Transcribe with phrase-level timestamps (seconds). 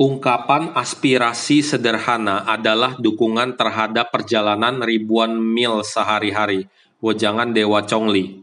[0.00, 6.64] Ungkapan aspirasi sederhana adalah dukungan terhadap perjalanan ribuan mil sehari-hari.
[7.04, 8.39] Wejangan Dewa Chongli